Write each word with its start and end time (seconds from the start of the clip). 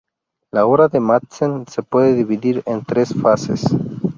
La 0.49 0.65
obra 0.65 0.87
de 0.87 0.99
Madsen 0.99 1.67
se 1.67 1.83
puede 1.83 2.15
dividir 2.15 2.63
en 2.65 2.83
tres 2.83 3.13
fases. 3.13 3.61